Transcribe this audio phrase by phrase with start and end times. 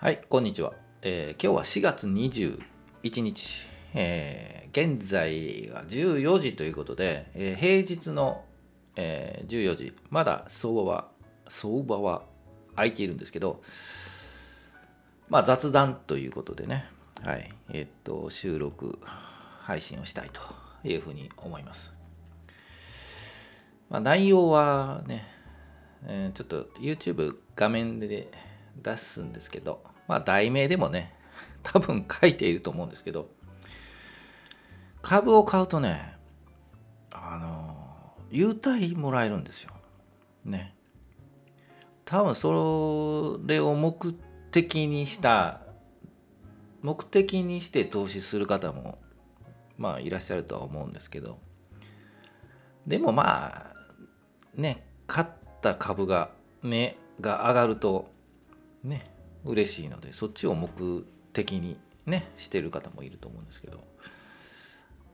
[0.00, 0.74] はい、こんにちは。
[1.02, 8.44] えー今日は4月21日、えー現在が14時ということで、えー平日の、
[8.94, 11.08] えー14時、まだ相場は、
[11.48, 12.22] 相場は
[12.76, 13.60] 空いているんですけど、
[15.28, 16.84] まあ雑談ということでね、
[17.24, 20.40] はい、えーっと、収録、配信をしたいと
[20.84, 21.92] いうふうに思います。
[23.90, 25.26] まあ、内容はね、
[26.06, 28.28] えーちょっと YouTube 画面で
[28.82, 31.12] 出すんですけど、まあ題名でもね、
[31.62, 33.28] 多分書いていると思うんですけど、
[35.02, 36.16] 株を買うとね、
[37.10, 39.72] あの、優待もらえるんですよ。
[40.44, 40.74] ね。
[42.04, 44.12] 多分それを目
[44.50, 45.60] 的にした、
[46.82, 48.98] 目的にして投資する方も、
[49.76, 51.38] まあいらっしゃるとは思うんですけど、
[52.86, 53.74] でもまあ、
[54.54, 55.26] ね、買っ
[55.60, 56.30] た株が、
[56.62, 58.10] ね、が上がると、
[58.84, 59.04] ね、
[59.44, 63.84] 嬉しいので、そっちを目的にね、してる方もいると思うんですけど、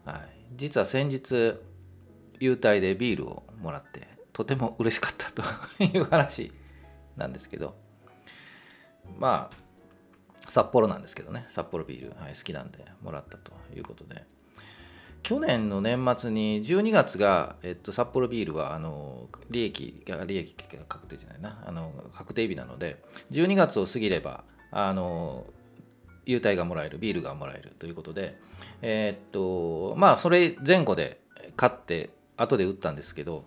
[0.04, 0.18] はい、
[0.56, 1.54] 実は先日、
[2.40, 5.42] 優待でビールをもらって、とても嬉しかったと
[5.82, 6.52] いう話
[7.16, 7.76] なんですけど、
[9.18, 9.64] まあ、
[10.48, 14.24] 札幌なんですけどね、札幌ビール、はい、好きなんでもらったということで、
[15.24, 20.54] 去年の年末に12月が、えっと、札幌ビールはあの利益が利益
[20.86, 21.64] 確定じゃないな。
[21.66, 25.46] あの確定日なので12月を過ぎればあの
[26.26, 28.38] 優待がもらえるビールがもらえるということで
[28.82, 31.20] えっとまあそれ前後で
[31.56, 33.46] 買って後で打ったんですけど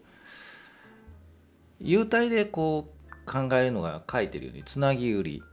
[1.79, 5.43] 優待でこう考えるのが書いてるようにつなぎ売り。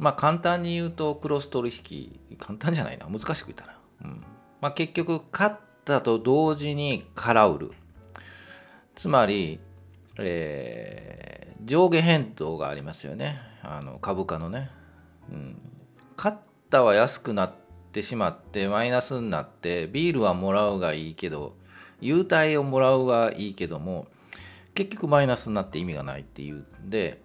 [0.00, 3.06] まあ簡単に言うとクロス取引簡単じゃないな。
[3.06, 3.78] 難しく言ったな。
[4.02, 4.24] うん。
[4.64, 5.52] まあ、結局買っ
[5.84, 7.72] たと同時に空売る。
[8.94, 9.60] つまり、
[10.18, 13.40] えー上下変動がありますよね。
[13.62, 14.70] あの株価のね、
[15.30, 15.56] うん、
[16.16, 16.34] 買っ
[16.70, 17.52] たは安くなっ
[17.92, 21.54] てしまってマイナスになってビールはもらうがいいけど
[22.00, 24.06] 優待をもらうがいいけども
[24.74, 26.56] 結局マイナスになって意味がないっていう。
[26.56, 27.20] んで、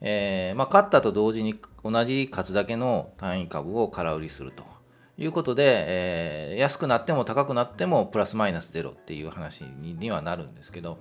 [0.00, 4.73] えーまあ、買ったと同時に同じ数だけの単位株を空売りすると。
[5.16, 10.98] いうことで、えー安くなっても高くなってもプラスマイナスゼロっていう話にはなるんですけど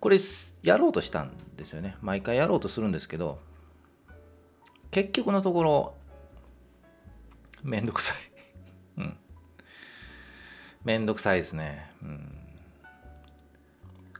[0.00, 0.18] これ
[0.62, 1.96] やろうとしたんですよね。
[2.00, 3.38] 毎回やろうとするんですけど
[4.90, 5.94] 結局のところ
[7.62, 8.16] めんどくさい。
[8.98, 9.16] うん。
[10.84, 11.90] めんどくさいですね。
[12.02, 12.38] うん。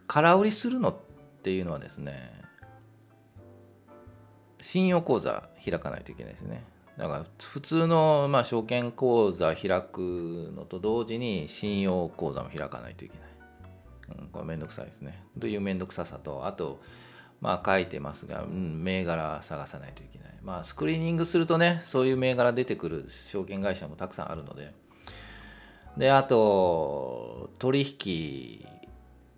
[0.06, 0.96] 空売りするのっ
[1.42, 2.32] ていうのはですね
[4.60, 6.64] 信用口座開かないといけないですね。
[6.98, 14.18] だから普通のまあ証券口座開くのと同時に信用口座も開かないといけない。
[14.20, 15.22] うん、これめんどくさいですね。
[15.38, 16.80] というめんどくささと、あと、
[17.40, 20.28] まあ書いてますが、うん、銘柄探さないといけない。
[20.42, 24.72] まあスクリーニングするとね、そういう銘柄出てくる証券会社もたくさんあるので。
[25.98, 28.66] で、あと、取引、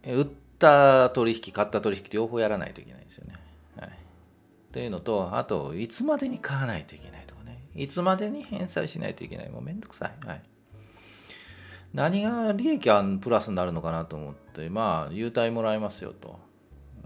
[0.04, 0.26] 売っ
[0.58, 3.34] た取引、買った取引両方やらないといけないんですよね。
[3.76, 3.90] はい。
[4.72, 7.18] というのと、あと、いつまでに買わないといけない。
[7.78, 9.50] いつまでに返済しないといけない。
[9.50, 10.26] もうめんどくさい。
[10.26, 10.42] はい。
[11.94, 16.38] 何が利益はプラスになるのかなと思って、まあ、優待もらえますよと、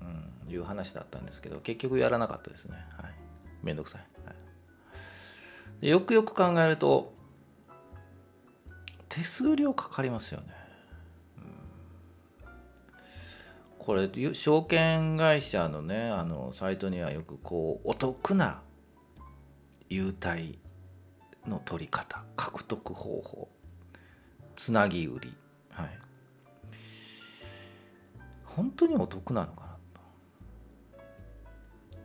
[0.01, 2.77] うん、いう話だったんですけど、結局やらなかったですね。
[2.97, 3.15] はい。
[3.63, 4.01] めんどくさい。
[4.27, 4.35] はい
[5.83, 7.13] でよくよく考えると、
[9.09, 10.47] 手数料かかりますよね。
[13.81, 18.63] これ証券会社のねあのサイトにはよくこうお得な
[19.89, 20.61] 優待
[21.47, 23.49] の取り方獲得方法
[24.57, 25.35] つなぎ売り。
[25.71, 25.99] はい。
[28.45, 30.01] 本当にお得なのかなと。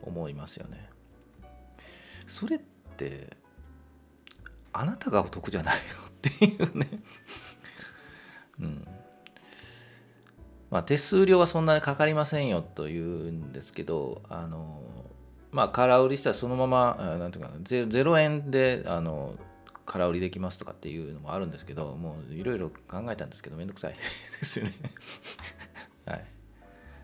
[0.02, 0.88] 思いますよね。
[2.26, 2.60] それっ
[2.96, 3.36] て
[4.72, 6.88] あなたがお得じゃないのっていうね。
[8.60, 8.88] うん。
[10.70, 14.82] まあ、手数料はそんなにかかりませんよというんですけど、あの
[15.50, 19.34] まあ、空売りしたらそのまま、なんていうかな、ゼ0円であの
[19.86, 23.98] 空売りできますとかっていうのもあるんですけど、もういろいろ考えたんですけど、めんどくさい で
[24.44, 24.72] すよね。
[26.04, 26.24] はい、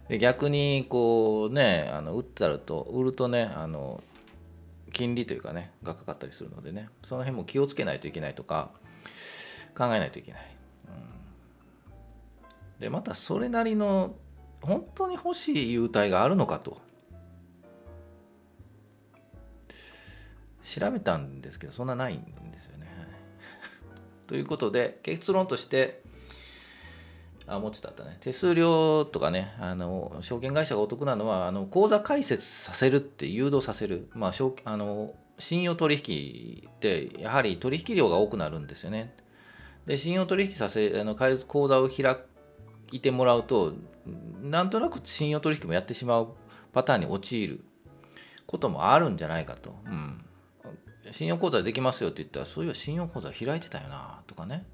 [0.08, 4.02] で逆に、こうね、あの売ったらと、売るとね、あの
[4.93, 8.70] 金利というかね、がかかったりするのでね、その辺も気をつけないといけないとか、
[9.76, 10.56] 考えないといけない。
[10.88, 10.90] う
[11.20, 11.25] ん
[12.79, 14.17] でまたそれなりの
[14.61, 16.81] 本当に欲しい優待があるのかと
[20.64, 22.88] 調べたんですけどそんなないんですよね。
[24.26, 26.02] ということで結論として
[27.46, 28.16] あもうちょっとあったね。
[28.20, 39.14] 手数料とかねあの証券会社がお得なのはあの口座開設させるって誘導させる、まあ、証あの信用取引ってやはり取引量が多くなるんですよね。
[39.84, 42.16] で信用取引させあの口座を開
[42.90, 43.75] いてもらうと
[44.40, 46.28] なんとなく信用取引もやってしまう
[46.72, 47.64] パターンに陥る
[48.46, 50.25] こともあるんじゃないかと、うん、
[51.14, 54.64] 信用口座できますよって言ったらそういえば信用口座開いてたよなとかね。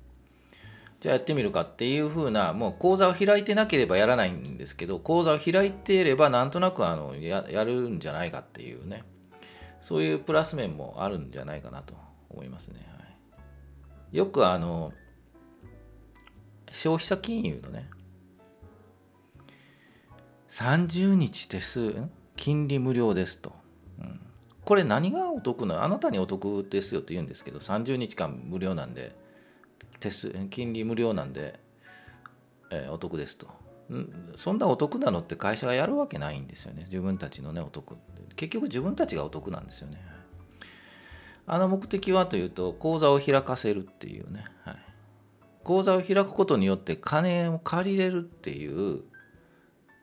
[1.01, 9.05] じゃあやってみるかっていうふうなもう口座を開いてなければやらないんですけど口座を開いていればなんとなくあのややるんじゃないかっていうね。
[9.83, 11.95] そういうプラス面もあるんじゃないかなと
[12.29, 13.05] 思いますね、は
[14.13, 14.93] い、よくあの
[16.71, 17.89] 消費者金融のね
[20.49, 21.95] 30日手数
[22.37, 23.53] 金利無料ですと、
[23.99, 24.21] うん、
[24.71, 29.17] これ何がお得なあなたにお得ですよって言うんですけど30日間無料なんで
[29.99, 31.59] 手数金利無料なんで、
[32.71, 33.49] えー、お得ですと。
[34.37, 36.85] そんなお得なのって会社がやるわけないんですよね。
[36.85, 37.97] 自分たちのね、お得。
[38.37, 40.01] 結局自分たちがお得なんですよね。
[41.49, 44.45] あの目的はというと、口座を開かせるっていうね。
[44.63, 44.77] はい、
[45.65, 49.03] 口座を開くことによって金を借りれるっていう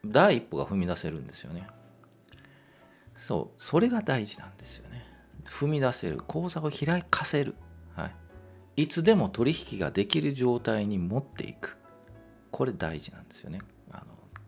[0.05, 1.67] 第一歩が踏み出せるんですよね。
[3.17, 5.03] そう、それが大事なんですよね。
[5.45, 6.17] 踏み出せる。
[6.17, 7.55] 口座を開かせる。
[7.95, 8.07] は
[8.75, 8.83] い。
[8.83, 11.77] いつでも取引ができる状態に持っていく。
[12.51, 13.59] これ大事なんですよね。
[13.91, 14.05] あの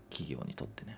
[0.10, 0.98] 企業にとってね。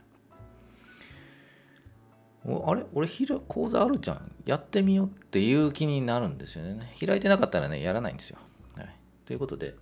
[2.46, 2.84] あれ？
[2.94, 4.32] 俺ひら講座あるじゃん。
[4.46, 6.94] やってみようっていう気になるんですよね。
[7.00, 8.38] 開いてなかったらねやらないんですよ、
[8.76, 8.90] はい、
[9.26, 9.76] ということで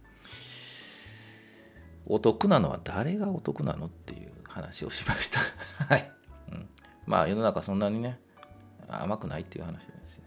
[2.06, 5.40] お得なのは誰がお得なのっていう話をしました。
[5.88, 6.12] はい、
[7.10, 8.20] まあ世の中そんなにね
[8.88, 10.24] 甘くないっていう話ですね。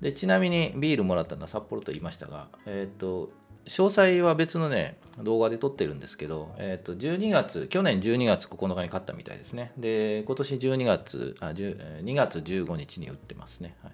[0.00, 3.30] でちなみにビールもらったのは札幌と言いましたが、えっ、ー、と
[3.66, 9.72] 詳細は別のね動画で撮ってるんですけど、えっ、ー、と12月去年12月9日に買ったみたいですね。
[9.76, 13.92] で今年12月あ2月15日に売ってますね、はい、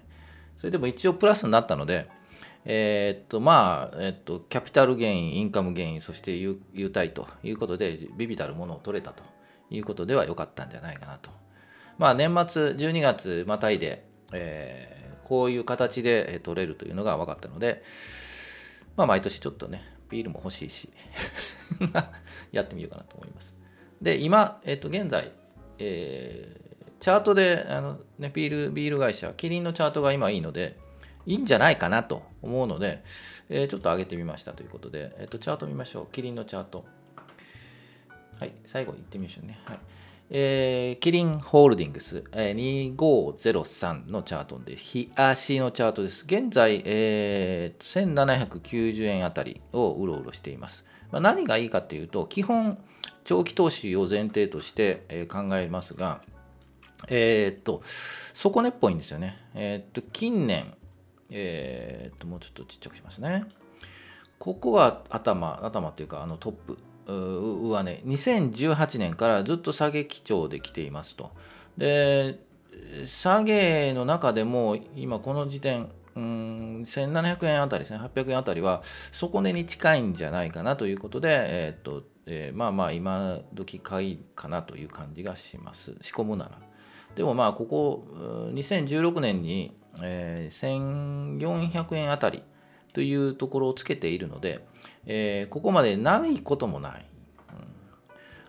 [0.57, 2.09] それでも一応プラスになったので
[2.65, 6.59] えっ、とまあ、えっ、とキャピタルゲインインカムゲインそして優
[6.93, 9.36] 待ということでビビたるものを取れたと。
[9.69, 11.29] いうことでは良かったんじゃないかなと
[11.97, 14.97] まあ年末12月またいで、えー
[15.27, 17.83] こういう形で取れるというのが分かったので、
[18.95, 20.89] まあ、毎年ちょっとね、ビールも欲しいし
[22.53, 23.53] やってみようかなと思います。
[24.01, 25.33] で、今、えっと、現在、
[25.79, 30.77] えー、チャートで、あのね、ビール、ビール会社、キリンのチャートが今いいので、
[31.25, 33.03] いいんじゃないかなと思うので、
[33.49, 36.07] えー、ちょっと上げてみましたということで、えっと、チャート見ましょう。
[36.13, 36.85] キリンのチャート。
[38.39, 39.59] はい、最後行ってみましょうね。
[39.65, 39.79] はい。
[40.29, 46.23] えー、キリンホールディングス、えー、2503のチャートで、日足のチャートです。
[46.25, 50.85] 現在、えー、1790円あたりをうろうろしています。
[51.11, 52.77] まあ、何がいいかというと、基本、
[53.23, 56.21] 長期投資を前提として、えー、考えますが、
[57.07, 59.37] えー、っと、底根っぽいんですよね。
[59.55, 60.73] えー、っと、近年、
[61.29, 63.43] えー、っと、もうちょっとちっちゃくしますね。
[64.39, 66.77] ここは頭、頭っていうか、あのトップ。
[67.13, 71.31] 上値2018年からずっと下げ基調で来ていますと。
[71.77, 72.39] で
[73.05, 78.81] 下げの中でも今この時点うん1700円あたりですね800円あたりは
[79.11, 86.59] 底値に近いんじゃないかなということで、えー、っとえー、まあまあ今時買いかなという感じがします仕込むなら
[87.15, 88.05] でもまあここ
[88.53, 92.43] 2016年に、えー、1400円あたり
[92.97, 94.65] というところをつけているので、
[95.05, 97.05] えー、ここまでないこともない。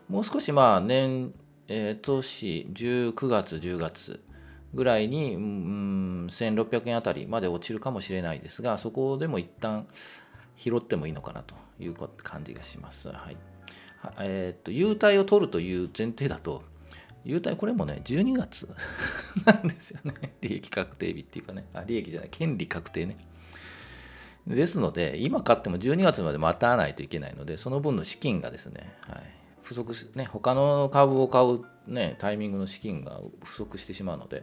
[0.09, 1.35] うん、もう少しまあ年、
[1.67, 4.25] えー、年19月10月
[4.73, 9.87] ぐらいに、うん、1600円あたりまで落ちるかもしれないですがそこでも一旦
[10.57, 13.09] 拾ってもいいのかなという感じがします。
[13.09, 13.37] はい。
[14.19, 16.63] えーと、と優待を取るという前提だと
[17.23, 18.67] 優待これもね12月
[19.45, 20.15] なんですよね。
[20.41, 21.67] 利益確定日っていうかね。
[21.75, 22.31] あ利益じゃない。
[22.31, 23.19] 権利確定ね。
[24.55, 29.23] ですので、今買っても12月まで待たないといけないので、その分の資金がですね、はい、
[29.63, 34.43] 不足し、ね、他の株を買う、ね、タイミングの資金が不足してしまうので、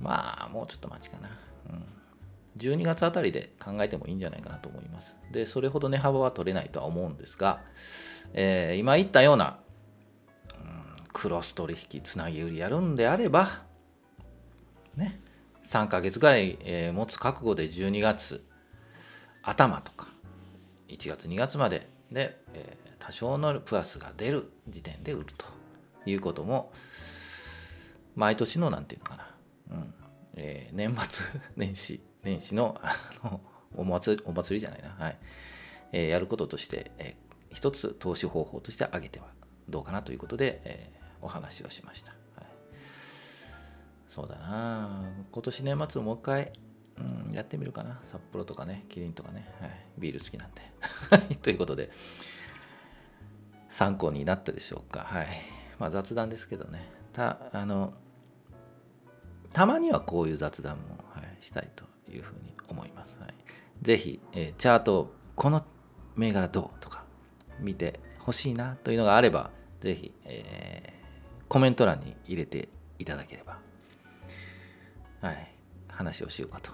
[0.00, 1.30] まあ、もうちょっと待ちかな。
[1.70, 1.98] うん
[2.58, 5.16] 12月あたりで考えてもいいんじゃないかなと思います。
[5.30, 7.60] で、それほど値幅は取れないとは思うんですが、
[8.34, 9.60] えー、今言ったような、
[10.60, 13.62] うん、クロス取引、つなぎ売りやるんであれば、
[14.96, 15.20] ね、
[15.68, 18.42] 3ヶ月ぐらい、えー、持つ覚悟で12月
[19.42, 20.08] 頭とか
[20.88, 25.44] 1月2月までで、えー、多少のプラスが出る時点で売ると
[26.06, 26.72] いうことも
[28.16, 29.30] 毎年の何て言うのか
[29.70, 29.94] な、うん。
[30.36, 32.90] えー、年末 年始年始のあ
[33.22, 33.40] の
[33.76, 35.18] お祭りお祭りじゃないな、はい。
[35.92, 39.26] えー、やることとして、えー、一つ投資方法として挙げては
[39.68, 42.17] どうかなということで、えー、お話をしました。
[44.18, 46.50] そうだな今年年末もう一回、
[47.28, 48.00] うん、やってみるかな。
[48.02, 51.36] 札幌とかね、キリンとかね、はい、ビール好きなんで。
[51.40, 51.92] ということで、
[53.68, 55.04] 参考になったでしょうか。
[55.04, 55.28] はい。
[55.78, 56.90] まあ雑談ですけどね。
[57.12, 57.94] た、あの、
[59.52, 63.18] たまにはこういう雑談も、はい、したいというふうに思います。
[63.20, 63.34] はい、
[63.82, 65.64] ぜひ、えー、チャート、この
[66.16, 67.04] 銘柄どうとか
[67.60, 73.67] 見てほしいなというのがあれば、ぜひ、えー、コメント欄に入れていただければ、
[75.20, 75.54] はい、
[75.88, 76.70] 話をしようかと。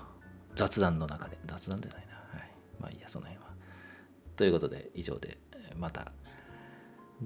[0.55, 2.15] 雑談の中で、雑談じゃないな。
[2.15, 3.51] はい、まあいいや、その辺は。
[4.37, 5.39] ということで、以上で、
[5.77, 6.13] また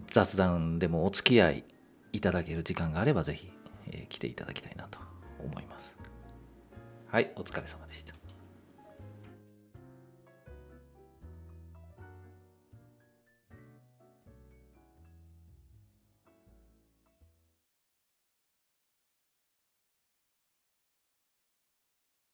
[0.07, 1.65] 雑談でもお付き合い
[2.13, 3.51] いただける時間があれば、ぜひ、
[3.87, 4.99] えー、来ていただきたいなと
[5.39, 5.97] 思います。
[7.09, 8.18] はい、お疲れ様でした。